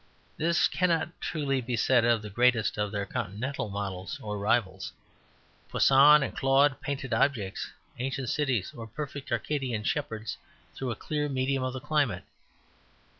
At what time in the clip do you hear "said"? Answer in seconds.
1.75-2.03